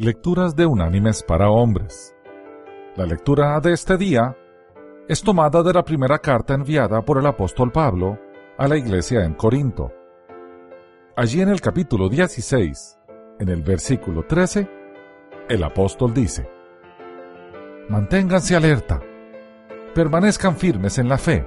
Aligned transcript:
Lecturas 0.00 0.54
de 0.54 0.64
unánimes 0.64 1.24
para 1.24 1.50
hombres. 1.50 2.14
La 2.94 3.04
lectura 3.04 3.58
de 3.58 3.72
este 3.72 3.96
día 3.96 4.36
es 5.08 5.20
tomada 5.24 5.60
de 5.64 5.72
la 5.72 5.82
primera 5.82 6.20
carta 6.20 6.54
enviada 6.54 7.04
por 7.04 7.18
el 7.18 7.26
apóstol 7.26 7.72
Pablo 7.72 8.16
a 8.56 8.68
la 8.68 8.76
iglesia 8.76 9.24
en 9.24 9.34
Corinto. 9.34 9.92
Allí 11.16 11.40
en 11.40 11.48
el 11.48 11.60
capítulo 11.60 12.08
16, 12.08 12.96
en 13.40 13.48
el 13.48 13.64
versículo 13.64 14.22
13, 14.22 14.70
el 15.48 15.64
apóstol 15.64 16.14
dice, 16.14 16.48
Manténganse 17.88 18.54
alerta, 18.54 19.00
permanezcan 19.96 20.54
firmes 20.56 20.98
en 20.98 21.08
la 21.08 21.18
fe, 21.18 21.44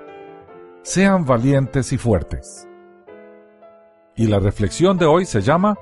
sean 0.81 1.23
valientes 1.23 1.93
y 1.93 1.97
fuertes. 1.97 2.67
Y 4.17 4.27
la 4.27 4.39
reflexión 4.39 4.97
de 4.97 5.05
hoy 5.05 5.23
se 5.23 5.39
llama 5.39 5.77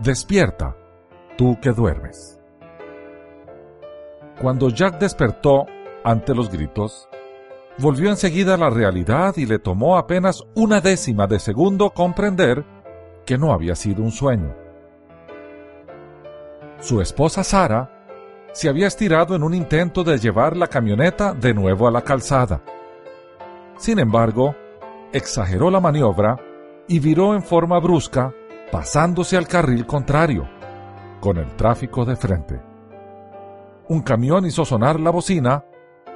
Despierta 0.00 0.77
tú 1.38 1.56
que 1.62 1.70
duermes. 1.70 2.38
Cuando 4.42 4.68
Jack 4.68 4.98
despertó 4.98 5.66
ante 6.04 6.34
los 6.34 6.50
gritos, 6.50 7.08
volvió 7.78 8.10
enseguida 8.10 8.54
a 8.54 8.58
la 8.58 8.70
realidad 8.70 9.36
y 9.36 9.46
le 9.46 9.60
tomó 9.60 9.96
apenas 9.96 10.42
una 10.54 10.80
décima 10.80 11.28
de 11.28 11.38
segundo 11.38 11.90
comprender 11.90 12.64
que 13.24 13.38
no 13.38 13.52
había 13.52 13.76
sido 13.76 14.02
un 14.02 14.10
sueño. 14.10 14.52
Su 16.80 17.00
esposa 17.00 17.44
Sara 17.44 17.88
se 18.52 18.68
había 18.68 18.88
estirado 18.88 19.36
en 19.36 19.44
un 19.44 19.54
intento 19.54 20.02
de 20.02 20.18
llevar 20.18 20.56
la 20.56 20.66
camioneta 20.66 21.34
de 21.34 21.54
nuevo 21.54 21.86
a 21.86 21.92
la 21.92 22.02
calzada. 22.02 22.62
Sin 23.76 24.00
embargo, 24.00 24.56
exageró 25.12 25.70
la 25.70 25.80
maniobra 25.80 26.36
y 26.88 26.98
viró 26.98 27.34
en 27.34 27.42
forma 27.42 27.78
brusca, 27.78 28.32
pasándose 28.72 29.36
al 29.36 29.46
carril 29.46 29.86
contrario 29.86 30.57
con 31.20 31.38
el 31.38 31.54
tráfico 31.56 32.04
de 32.04 32.16
frente. 32.16 32.60
Un 33.88 34.02
camión 34.02 34.46
hizo 34.46 34.64
sonar 34.64 35.00
la 35.00 35.10
bocina 35.10 35.64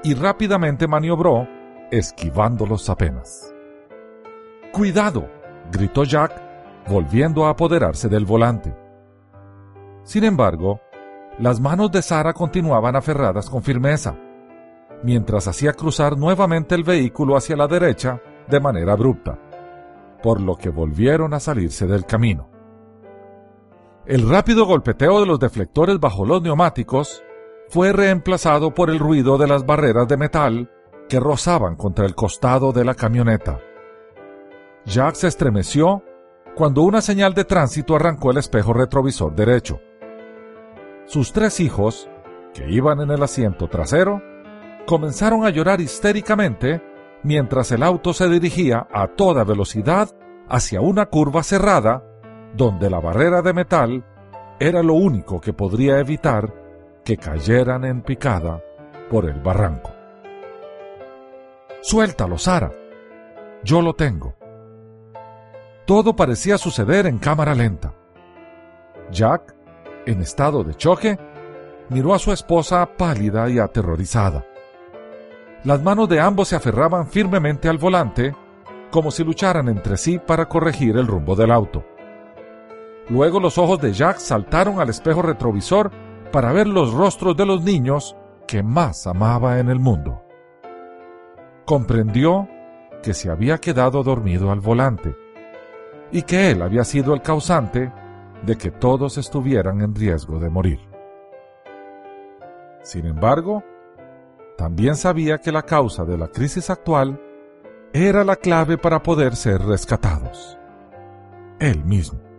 y 0.03 0.15
rápidamente 0.15 0.87
maniobró, 0.87 1.49
esquivándolos 1.91 2.89
apenas. 2.91 3.53
¡Cuidado! 4.73 5.29
gritó 5.71 6.05
Jack, 6.05 6.33
volviendo 6.89 7.47
a 7.47 7.51
apoderarse 7.51 8.09
del 8.09 8.25
volante. 8.25 8.75
Sin 10.03 10.25
embargo, 10.25 10.81
las 11.39 11.61
manos 11.61 11.91
de 11.93 12.03
Sara 12.03 12.33
continuaban 12.33 12.97
aferradas 12.97 13.49
con 13.49 13.63
firmeza, 13.63 14.17
mientras 15.03 15.49
hacía 15.49 15.73
cruzar 15.73 16.17
nuevamente 16.17 16.75
el 16.75 16.85
vehículo 16.85 17.37
hacia 17.37 17.57
la 17.57 17.69
derecha 17.69 18.21
de 18.49 18.61
manera 18.61 18.93
abrupta, 18.93 19.39
por 20.23 20.41
lo 20.41 20.57
que 20.57 20.69
volvieron 20.69 21.33
a 21.35 21.41
salirse 21.41 21.87
del 21.87 22.05
camino. 22.05 22.52
El 24.05 24.29
rápido 24.29 24.67
golpeteo 24.67 25.21
de 25.21 25.27
los 25.27 25.39
deflectores 25.39 26.01
bajo 26.01 26.27
los 26.27 26.43
neumáticos 26.43 27.23
fue 27.69 27.93
reemplazado 27.93 28.75
por 28.75 28.91
el 28.91 28.99
ruido 28.99 29.39
de 29.39 29.47
las 29.47 29.65
barreras 29.65 30.09
de 30.09 30.17
metal 30.17 30.71
que 31.09 31.21
rozaban 31.21 31.77
contra 31.77 32.05
el 32.05 32.17
costado 32.17 32.73
de 32.73 32.85
la 32.85 32.95
camioneta. 32.95 33.61
Jack 34.87 35.15
se 35.15 35.29
estremeció 35.29 36.03
cuando 36.57 36.83
una 36.83 37.01
señal 37.01 37.33
de 37.33 37.45
tránsito 37.45 37.95
arrancó 37.95 38.33
el 38.33 38.39
espejo 38.39 38.73
retrovisor 38.73 39.37
derecho. 39.37 39.81
Sus 41.07 41.33
tres 41.33 41.61
hijos, 41.61 42.11
que 42.53 42.69
iban 42.69 43.01
en 43.01 43.11
el 43.13 43.23
asiento 43.23 43.69
trasero, 43.69 44.21
comenzaron 44.85 45.47
a 45.47 45.51
llorar 45.51 45.81
histéricamente 45.81 46.83
mientras 47.23 47.71
el 47.71 47.85
auto 47.85 48.13
se 48.13 48.29
dirigía 48.29 48.89
a 48.93 49.07
toda 49.07 49.45
velocidad 49.45 50.11
hacia 50.49 50.81
una 50.81 51.07
curva 51.07 51.45
cerrada 51.45 52.12
donde 52.55 52.91
la 52.91 53.01
barrera 53.01 53.43
de 53.43 53.53
metal 53.53 54.05
era 54.61 54.83
lo 54.83 54.95
único 54.95 55.41
que 55.41 55.53
podría 55.53 55.99
evitar 55.99 56.53
que 57.05 57.17
cayeran 57.17 57.85
en 57.85 58.03
picada 58.03 58.63
por 59.11 59.25
el 59.25 59.41
barranco. 59.41 59.93
Suéltalo, 61.81 62.39
Sara. 62.39 62.73
Yo 63.65 63.83
lo 63.83 63.95
tengo. 63.95 64.35
Todo 65.85 66.15
parecía 66.15 66.59
suceder 66.59 67.07
en 67.07 67.19
cámara 67.19 67.55
lenta. 67.55 67.93
Jack, 69.11 69.55
en 70.07 70.21
estado 70.21 70.63
de 70.63 70.75
choque, 70.75 71.19
miró 71.89 72.15
a 72.15 72.19
su 72.19 72.33
esposa 72.33 72.89
pálida 72.97 73.49
y 73.51 73.59
aterrorizada. 73.59 74.45
Las 75.65 75.83
manos 75.83 76.09
de 76.09 76.21
ambos 76.21 76.49
se 76.49 76.57
aferraban 76.57 77.09
firmemente 77.09 77.69
al 77.69 77.79
volante, 77.79 78.35
como 78.91 79.11
si 79.11 79.25
lucharan 79.25 79.69
entre 79.69 79.97
sí 79.97 80.19
para 80.19 80.49
corregir 80.49 80.97
el 80.97 81.07
rumbo 81.07 81.35
del 81.35 81.51
auto. 81.51 81.85
Luego 83.13 83.41
los 83.41 83.59
ojos 83.59 83.79
de 83.79 83.93
Jack 83.93 84.17
saltaron 84.17 84.81
al 84.81 84.89
espejo 84.89 85.21
retrovisor 85.21 85.91
para 86.33 86.51
ver 86.51 86.67
los 86.67 86.95
rostros 86.95 87.37
de 87.37 87.45
los 87.45 87.63
niños 87.63 88.17
que 88.49 88.63
más 88.63 89.07
amaba 89.07 89.59
en 89.59 89.69
el 89.69 89.79
mundo. 89.79 90.23
Comprendió 91.67 92.49
que 93.03 93.13
se 93.13 93.31
había 93.31 93.59
quedado 93.59 94.03
dormido 94.03 94.51
al 94.51 94.61
volante 94.61 95.15
y 96.11 96.23
que 96.23 96.53
él 96.53 96.63
había 96.63 96.85
sido 96.85 97.13
el 97.13 97.21
causante 97.21 97.93
de 98.47 98.57
que 98.57 98.71
todos 98.71 99.19
estuvieran 99.19 99.83
en 99.83 99.95
riesgo 99.95 100.39
de 100.39 100.49
morir. 100.49 100.81
Sin 102.81 103.05
embargo, 103.05 103.63
también 104.57 104.97
sabía 104.97 105.37
que 105.37 105.53
la 105.53 105.65
causa 105.65 106.07
de 106.07 106.17
la 106.17 106.29
crisis 106.29 106.71
actual 106.71 107.21
era 107.93 108.25
la 108.25 108.37
clave 108.37 108.79
para 108.79 109.03
poder 109.03 109.37
ser 109.37 109.61
rescatados. 109.61 110.57
Él 111.61 111.85
mismo. 111.85 112.32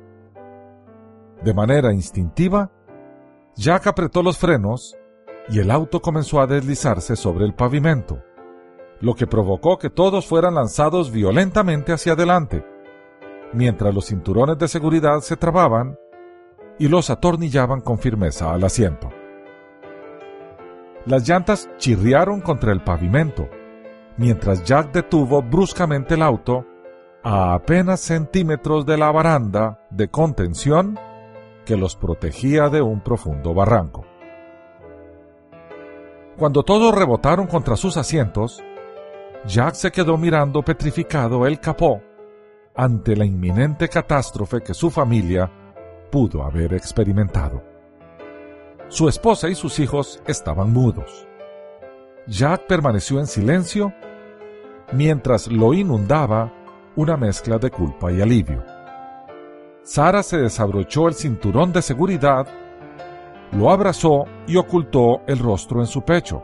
De 1.43 1.53
manera 1.53 1.91
instintiva, 1.91 2.71
Jack 3.55 3.87
apretó 3.87 4.23
los 4.23 4.37
frenos 4.37 4.97
y 5.49 5.59
el 5.59 5.71
auto 5.71 6.01
comenzó 6.01 6.39
a 6.39 6.47
deslizarse 6.47 7.17
sobre 7.17 7.43
el 7.45 7.53
pavimento, 7.53 8.23
lo 9.01 9.13
que 9.13 9.27
provocó 9.27 9.77
que 9.77 9.89
todos 9.89 10.25
fueran 10.25 10.55
lanzados 10.55 11.11
violentamente 11.11 11.91
hacia 11.91 12.13
adelante, 12.13 12.65
mientras 13.51 13.93
los 13.93 14.05
cinturones 14.05 14.57
de 14.57 14.69
seguridad 14.69 15.19
se 15.19 15.35
trababan 15.35 15.97
y 16.79 16.87
los 16.87 17.09
atornillaban 17.09 17.81
con 17.81 17.99
firmeza 17.99 18.53
al 18.53 18.63
asiento. 18.63 19.09
Las 21.05 21.27
llantas 21.27 21.69
chirriaron 21.77 22.39
contra 22.39 22.71
el 22.71 22.81
pavimento, 22.81 23.49
mientras 24.15 24.63
Jack 24.63 24.93
detuvo 24.93 25.41
bruscamente 25.41 26.13
el 26.13 26.21
auto 26.21 26.65
a 27.21 27.53
apenas 27.53 27.99
centímetros 27.99 28.85
de 28.85 28.97
la 28.97 29.11
baranda 29.11 29.85
de 29.91 30.07
contención 30.07 30.97
que 31.65 31.77
los 31.77 31.95
protegía 31.95 32.69
de 32.69 32.81
un 32.81 33.01
profundo 33.01 33.53
barranco. 33.53 34.05
Cuando 36.37 36.63
todos 36.63 36.93
rebotaron 36.95 37.47
contra 37.47 37.75
sus 37.75 37.97
asientos, 37.97 38.63
Jack 39.45 39.75
se 39.75 39.91
quedó 39.91 40.17
mirando 40.17 40.63
petrificado 40.63 41.45
el 41.45 41.59
capó 41.59 42.01
ante 42.75 43.15
la 43.15 43.25
inminente 43.25 43.87
catástrofe 43.87 44.61
que 44.61 44.73
su 44.73 44.89
familia 44.89 45.51
pudo 46.11 46.43
haber 46.43 46.73
experimentado. 46.73 47.61
Su 48.87 49.07
esposa 49.07 49.49
y 49.49 49.55
sus 49.55 49.79
hijos 49.79 50.21
estaban 50.27 50.71
mudos. 50.71 51.27
Jack 52.27 52.67
permaneció 52.67 53.19
en 53.19 53.27
silencio 53.27 53.93
mientras 54.91 55.47
lo 55.47 55.73
inundaba 55.73 56.51
una 56.95 57.17
mezcla 57.17 57.57
de 57.57 57.69
culpa 57.69 58.11
y 58.11 58.21
alivio. 58.21 58.72
Sara 59.83 60.23
se 60.23 60.37
desabrochó 60.37 61.09
el 61.09 61.13
cinturón 61.13 61.73
de 61.73 61.81
seguridad, 61.81 62.47
lo 63.51 63.69
abrazó 63.69 64.23
y 64.47 64.55
ocultó 64.55 65.21
el 65.27 65.39
rostro 65.39 65.81
en 65.81 65.87
su 65.87 66.03
pecho, 66.03 66.41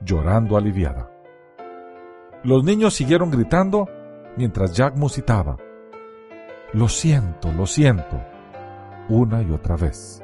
llorando 0.00 0.58
aliviada. 0.58 1.10
Los 2.42 2.62
niños 2.62 2.92
siguieron 2.92 3.30
gritando 3.30 3.88
mientras 4.36 4.74
Jack 4.74 4.94
musitaba. 4.96 5.56
Lo 6.74 6.88
siento, 6.88 7.50
lo 7.50 7.64
siento, 7.64 8.20
una 9.08 9.40
y 9.40 9.50
otra 9.50 9.76
vez. 9.76 10.22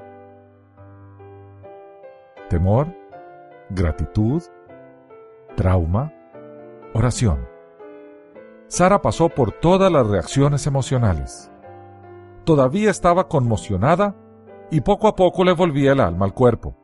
Temor, 2.51 2.95
gratitud, 3.71 4.43
trauma, 5.57 6.13
oración. 6.93 7.49
Sara 8.66 9.01
pasó 9.01 9.31
por 9.31 9.53
todas 9.53 9.91
las 9.91 10.07
reacciones 10.07 10.66
emocionales 10.66 11.50
todavía 12.45 12.91
estaba 12.91 13.28
conmocionada 13.28 14.16
y 14.71 14.81
poco 14.81 15.09
a 15.09 15.16
poco 15.16 15.45
le 15.45 15.53
volvía 15.53 15.92
el 15.92 16.01
alma 16.01 16.27
al 16.27 16.34
cuerpo. 16.34 16.77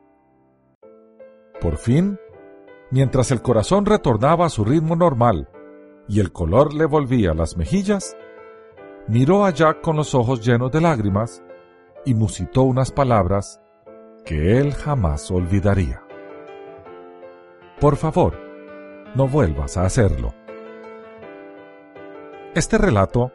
Por 1.61 1.77
fin, 1.77 2.19
mientras 2.91 3.31
el 3.31 3.41
corazón 3.41 3.85
retornaba 3.85 4.45
a 4.45 4.49
su 4.49 4.63
ritmo 4.63 4.95
normal 4.95 5.49
y 6.07 6.19
el 6.19 6.31
color 6.31 6.73
le 6.73 6.85
volvía 6.85 7.31
a 7.31 7.35
las 7.35 7.57
mejillas, 7.57 8.15
miró 9.07 9.45
a 9.45 9.51
Jack 9.51 9.81
con 9.81 9.95
los 9.95 10.13
ojos 10.15 10.45
llenos 10.45 10.71
de 10.71 10.81
lágrimas 10.81 11.43
y 12.05 12.13
musitó 12.13 12.63
unas 12.63 12.91
palabras 12.91 13.61
que 14.25 14.59
él 14.59 14.73
jamás 14.73 15.31
olvidaría. 15.31 16.03
Por 17.79 17.95
favor, 17.95 18.33
no 19.15 19.27
vuelvas 19.27 19.77
a 19.77 19.85
hacerlo. 19.85 20.33
Este 22.53 22.77
relato 22.77 23.31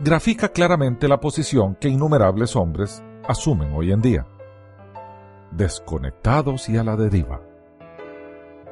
grafica 0.00 0.48
claramente 0.50 1.08
la 1.08 1.18
posición 1.18 1.74
que 1.74 1.88
innumerables 1.88 2.54
hombres 2.54 3.02
asumen 3.26 3.72
hoy 3.74 3.92
en 3.92 4.00
día. 4.00 4.26
desconectados 5.50 6.68
y 6.68 6.76
a 6.76 6.84
la 6.84 6.94
deriva. 6.94 7.40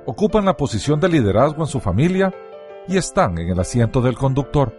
Ocupan 0.05 0.45
la 0.45 0.59
posición 0.59 1.01
de 1.01 1.09
liderazgo 1.09 1.63
en 1.63 1.67
su 1.67 1.81
familia 1.81 2.33
y 2.87 2.99
están 2.99 3.39
en 3.39 3.49
el 3.49 3.59
asiento 3.59 4.03
del 4.03 4.15
conductor. 4.15 4.77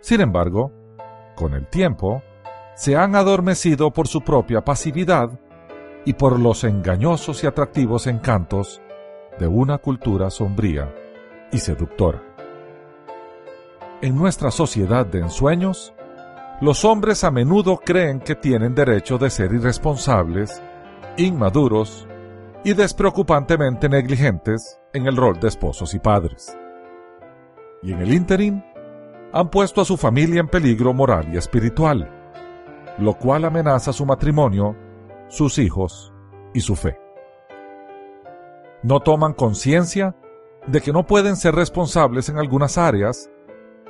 Sin 0.00 0.20
embargo, 0.20 0.72
con 1.34 1.54
el 1.54 1.66
tiempo, 1.66 2.22
se 2.76 2.96
han 2.96 3.16
adormecido 3.16 3.90
por 3.90 4.06
su 4.06 4.20
propia 4.20 4.64
pasividad 4.64 5.28
y 6.04 6.14
por 6.14 6.38
los 6.38 6.62
engañosos 6.62 7.42
y 7.42 7.48
atractivos 7.48 8.06
encantos 8.06 8.80
de 9.40 9.48
una 9.48 9.78
cultura 9.78 10.30
sombría 10.30 10.94
y 11.50 11.58
seductora. 11.58 12.29
En 14.02 14.16
nuestra 14.16 14.50
sociedad 14.50 15.04
de 15.04 15.18
ensueños, 15.18 15.92
los 16.62 16.86
hombres 16.86 17.22
a 17.22 17.30
menudo 17.30 17.76
creen 17.76 18.20
que 18.20 18.34
tienen 18.34 18.74
derecho 18.74 19.18
de 19.18 19.28
ser 19.28 19.52
irresponsables, 19.52 20.62
inmaduros 21.18 22.08
y 22.64 22.72
despreocupantemente 22.72 23.90
negligentes 23.90 24.80
en 24.94 25.06
el 25.06 25.18
rol 25.18 25.38
de 25.38 25.48
esposos 25.48 25.92
y 25.92 25.98
padres. 25.98 26.56
Y 27.82 27.92
en 27.92 28.00
el 28.00 28.14
ínterin, 28.14 28.64
han 29.34 29.50
puesto 29.50 29.82
a 29.82 29.84
su 29.84 29.98
familia 29.98 30.40
en 30.40 30.48
peligro 30.48 30.94
moral 30.94 31.28
y 31.34 31.36
espiritual, 31.36 32.10
lo 32.96 33.12
cual 33.18 33.44
amenaza 33.44 33.92
su 33.92 34.06
matrimonio, 34.06 34.76
sus 35.28 35.58
hijos 35.58 36.10
y 36.54 36.60
su 36.60 36.74
fe. 36.74 36.98
No 38.82 39.00
toman 39.00 39.34
conciencia 39.34 40.16
de 40.66 40.80
que 40.80 40.90
no 40.90 41.06
pueden 41.06 41.36
ser 41.36 41.54
responsables 41.54 42.30
en 42.30 42.38
algunas 42.38 42.78
áreas 42.78 43.30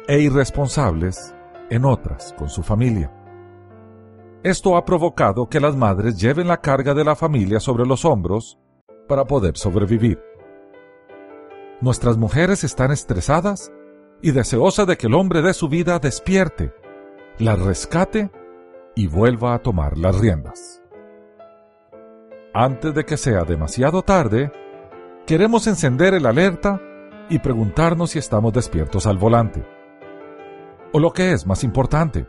e 0.08 0.20
irresponsables 0.20 1.34
en 1.70 1.84
otras 1.84 2.34
con 2.36 2.48
su 2.48 2.62
familia. 2.62 3.12
Esto 4.42 4.76
ha 4.76 4.84
provocado 4.84 5.48
que 5.48 5.60
las 5.60 5.76
madres 5.76 6.18
lleven 6.18 6.48
la 6.48 6.60
carga 6.60 6.94
de 6.94 7.04
la 7.04 7.14
familia 7.14 7.60
sobre 7.60 7.86
los 7.86 8.04
hombros 8.04 8.58
para 9.06 9.24
poder 9.24 9.56
sobrevivir. 9.56 10.18
Nuestras 11.80 12.16
mujeres 12.16 12.64
están 12.64 12.90
estresadas 12.90 13.72
y 14.22 14.32
deseosas 14.32 14.86
de 14.86 14.96
que 14.96 15.06
el 15.06 15.14
hombre 15.14 15.42
de 15.42 15.54
su 15.54 15.68
vida 15.68 15.98
despierte, 15.98 16.72
la 17.38 17.56
rescate 17.56 18.30
y 18.94 19.06
vuelva 19.06 19.54
a 19.54 19.58
tomar 19.60 19.96
las 19.98 20.18
riendas. 20.18 20.82
Antes 22.52 22.94
de 22.94 23.04
que 23.04 23.16
sea 23.16 23.44
demasiado 23.44 24.02
tarde, 24.02 24.52
queremos 25.26 25.66
encender 25.66 26.14
el 26.14 26.26
alerta 26.26 26.80
y 27.28 27.38
preguntarnos 27.38 28.10
si 28.10 28.18
estamos 28.18 28.52
despiertos 28.52 29.06
al 29.06 29.18
volante. 29.18 29.79
O 30.92 30.98
lo 30.98 31.12
que 31.12 31.32
es 31.32 31.46
más 31.46 31.62
importante, 31.62 32.26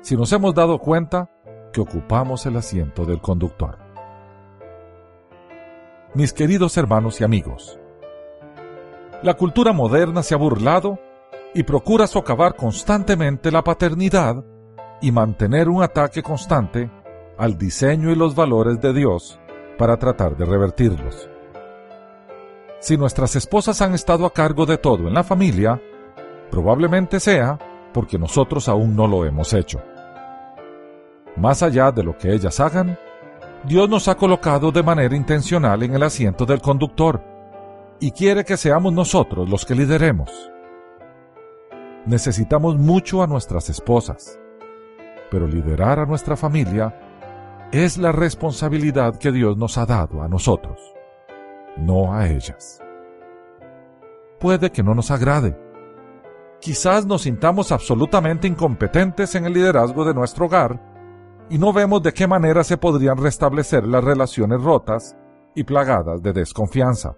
si 0.00 0.16
nos 0.16 0.32
hemos 0.32 0.54
dado 0.54 0.78
cuenta 0.78 1.30
que 1.72 1.80
ocupamos 1.80 2.44
el 2.46 2.56
asiento 2.56 3.04
del 3.04 3.20
conductor. 3.20 3.78
Mis 6.14 6.32
queridos 6.32 6.76
hermanos 6.76 7.20
y 7.20 7.24
amigos, 7.24 7.78
la 9.22 9.34
cultura 9.34 9.72
moderna 9.72 10.22
se 10.22 10.34
ha 10.34 10.38
burlado 10.38 10.98
y 11.54 11.62
procura 11.62 12.06
socavar 12.06 12.56
constantemente 12.56 13.52
la 13.52 13.62
paternidad 13.62 14.44
y 15.00 15.12
mantener 15.12 15.68
un 15.68 15.82
ataque 15.82 16.22
constante 16.22 16.90
al 17.38 17.56
diseño 17.56 18.10
y 18.10 18.16
los 18.16 18.34
valores 18.34 18.80
de 18.80 18.92
Dios 18.92 19.38
para 19.78 19.96
tratar 19.96 20.36
de 20.36 20.44
revertirlos. 20.44 21.28
Si 22.80 22.96
nuestras 22.96 23.36
esposas 23.36 23.80
han 23.80 23.94
estado 23.94 24.26
a 24.26 24.32
cargo 24.32 24.66
de 24.66 24.78
todo 24.78 25.08
en 25.08 25.14
la 25.14 25.24
familia, 25.24 25.80
probablemente 26.50 27.20
sea 27.20 27.58
porque 27.96 28.18
nosotros 28.18 28.68
aún 28.68 28.94
no 28.94 29.06
lo 29.06 29.24
hemos 29.24 29.54
hecho. 29.54 29.82
Más 31.34 31.62
allá 31.62 31.90
de 31.90 32.02
lo 32.02 32.14
que 32.18 32.30
ellas 32.30 32.60
hagan, 32.60 32.98
Dios 33.64 33.88
nos 33.88 34.06
ha 34.08 34.16
colocado 34.16 34.70
de 34.70 34.82
manera 34.82 35.16
intencional 35.16 35.82
en 35.82 35.94
el 35.94 36.02
asiento 36.02 36.44
del 36.44 36.60
conductor 36.60 37.22
y 37.98 38.10
quiere 38.10 38.44
que 38.44 38.58
seamos 38.58 38.92
nosotros 38.92 39.48
los 39.48 39.64
que 39.64 39.74
lideremos. 39.74 40.30
Necesitamos 42.04 42.76
mucho 42.76 43.22
a 43.22 43.26
nuestras 43.26 43.70
esposas, 43.70 44.38
pero 45.30 45.46
liderar 45.46 45.98
a 45.98 46.04
nuestra 46.04 46.36
familia 46.36 47.00
es 47.72 47.96
la 47.96 48.12
responsabilidad 48.12 49.16
que 49.16 49.32
Dios 49.32 49.56
nos 49.56 49.78
ha 49.78 49.86
dado 49.86 50.20
a 50.20 50.28
nosotros, 50.28 50.78
no 51.78 52.12
a 52.12 52.28
ellas. 52.28 52.78
Puede 54.38 54.70
que 54.70 54.82
no 54.82 54.94
nos 54.94 55.10
agrade, 55.10 55.58
quizás 56.60 57.06
nos 57.06 57.22
sintamos 57.22 57.72
absolutamente 57.72 58.46
incompetentes 58.46 59.34
en 59.34 59.46
el 59.46 59.52
liderazgo 59.52 60.04
de 60.04 60.14
nuestro 60.14 60.46
hogar 60.46 60.80
y 61.48 61.58
no 61.58 61.72
vemos 61.72 62.02
de 62.02 62.12
qué 62.12 62.26
manera 62.26 62.64
se 62.64 62.76
podrían 62.76 63.18
restablecer 63.18 63.86
las 63.86 64.02
relaciones 64.02 64.62
rotas 64.62 65.16
y 65.54 65.64
plagadas 65.64 66.22
de 66.22 66.32
desconfianza. 66.32 67.16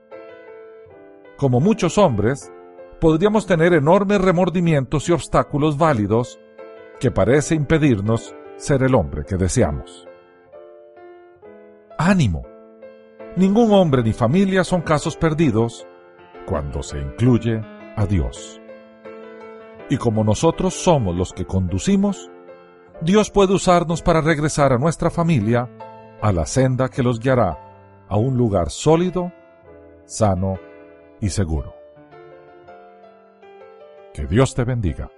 Como 1.37 1.61
muchos 1.61 1.99
hombres, 1.99 2.53
podríamos 3.01 3.47
tener 3.47 3.73
enormes 3.73 4.21
remordimientos 4.21 5.09
y 5.09 5.13
obstáculos 5.13 5.79
válidos 5.79 6.39
que 7.01 7.11
parece 7.11 7.55
impedirnos 7.55 8.35
ser 8.57 8.83
el 8.83 8.95
hombre 8.95 9.25
que 9.25 9.37
deseamos. 9.37 10.07
Ánimo. 11.97 12.45
Ningún 13.37 13.73
hombre 13.73 14.03
ni 14.03 14.13
familia 14.13 14.65
son 14.65 14.83
casos 14.83 15.17
perdidos 15.17 15.87
cuando 16.47 16.83
se 16.83 16.99
incluye 16.99 17.61
a 17.97 18.07
Dios. 18.07 18.61
Y 19.91 19.97
como 19.97 20.25
nosotros 20.25 20.75
somos 20.75 21.17
los 21.17 21.33
que 21.33 21.47
conducimos, 21.47 22.31
Dios 23.01 23.31
puede 23.31 23.55
usarnos 23.55 24.03
para 24.03 24.21
regresar 24.21 24.73
a 24.73 24.79
nuestra 24.79 25.11
familia 25.11 25.69
a 26.21 26.33
la 26.33 26.47
senda 26.47 26.89
que 26.89 27.03
los 27.03 27.21
guiará 27.21 27.59
a 28.09 28.17
un 28.17 28.37
lugar 28.37 28.71
sólido, 28.71 29.33
sano 30.05 30.59
y 31.21 31.31
seguro. 31.31 31.75
Que 34.13 34.27
Dios 34.27 34.55
te 34.55 34.65
bendiga. 34.65 35.11